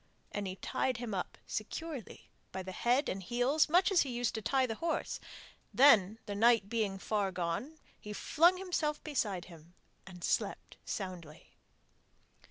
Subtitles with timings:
[0.31, 4.33] And he tied him up securely by the head and heels, much as he used
[4.33, 5.19] to tie the horse;
[5.71, 9.75] then, the night being far gone, he flung himself beside him
[10.07, 11.53] and slept soundly.